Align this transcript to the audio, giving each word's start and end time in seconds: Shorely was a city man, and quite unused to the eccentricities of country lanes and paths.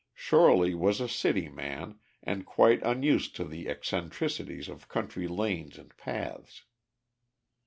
Shorely 0.15 0.73
was 0.73 0.99
a 0.99 1.07
city 1.07 1.47
man, 1.47 1.99
and 2.23 2.43
quite 2.43 2.81
unused 2.81 3.35
to 3.35 3.43
the 3.43 3.69
eccentricities 3.69 4.67
of 4.67 4.87
country 4.89 5.27
lanes 5.27 5.77
and 5.77 5.95
paths. 5.95 6.63